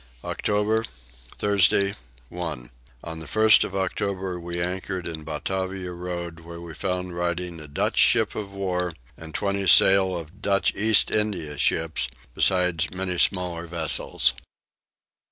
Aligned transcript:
October. 0.23 0.83
Thursday 1.37 1.93
1. 2.29 2.71
On 3.03 3.19
the 3.19 3.27
1st 3.27 3.63
of 3.63 3.75
October 3.75 4.39
we 4.39 4.59
anchored 4.59 5.07
in 5.07 5.23
Batavia 5.23 5.91
road, 5.91 6.39
where 6.39 6.59
we 6.59 6.73
found 6.73 7.13
riding 7.15 7.59
a 7.59 7.67
Dutch 7.67 7.97
ship 7.97 8.33
of 8.33 8.51
war 8.51 8.95
and 9.15 9.35
20 9.35 9.67
sail 9.67 10.17
of 10.17 10.41
Dutch 10.41 10.73
East 10.73 11.11
India 11.11 11.55
ships, 11.55 12.07
besides 12.33 12.89
many 12.89 13.19
smaller 13.19 13.67
vessels. 13.67 14.33